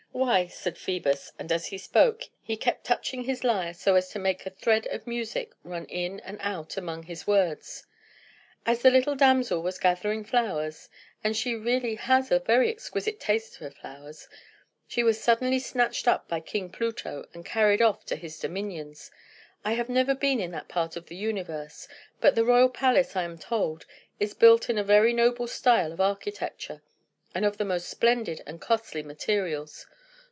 [0.13, 4.19] "Why," said Phœbus and as he spoke, he kept touching his lyre so as to
[4.19, 7.87] make a thread of music run in and out among his words
[8.65, 10.89] "as the little damsel was gathering flowers
[11.23, 14.27] (and she has really a very exquisite taste for flowers)
[14.85, 19.11] she was suddenly snatched up by King Pluto and carried off to his dominions.
[19.63, 21.87] I have never been in that part of the universe;
[22.19, 23.85] but the royal palace, I am told,
[24.19, 26.81] is built in a very noble style of architecture,
[27.33, 29.87] and of the most splendid and costly materials.